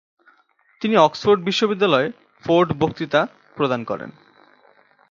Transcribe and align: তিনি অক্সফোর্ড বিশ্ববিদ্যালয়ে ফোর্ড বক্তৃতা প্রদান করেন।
তিনি 0.81 0.95
অক্সফোর্ড 0.97 1.39
বিশ্ববিদ্যালয়ে 1.43 2.07
ফোর্ড 2.43 2.69
বক্তৃতা 2.79 3.21
প্রদান 3.57 3.81
করেন। 3.83 4.09